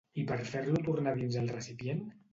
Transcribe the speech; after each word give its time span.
I 0.21 0.21
per 0.29 0.37
fer-lo 0.53 0.81
tornar 0.87 1.13
a 1.13 1.19
dins 1.21 1.37
el 1.43 1.53
recipient? 1.57 2.05